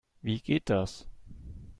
[0.23, 1.07] Wie geht das?